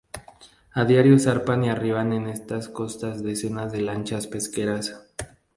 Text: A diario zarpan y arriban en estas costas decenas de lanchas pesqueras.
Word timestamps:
A 0.73 0.83
diario 0.83 1.19
zarpan 1.19 1.63
y 1.63 1.69
arriban 1.69 2.11
en 2.11 2.27
estas 2.27 2.69
costas 2.69 3.21
decenas 3.21 3.71
de 3.71 3.81
lanchas 3.81 4.25
pesqueras. 4.25 4.99